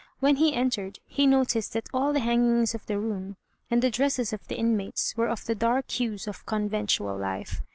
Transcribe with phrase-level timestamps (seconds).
[0.19, 3.37] When he entered, he noticed that all the hangings of the room
[3.69, 7.61] and the dresses of the inmates were of the dark hues of conventual life.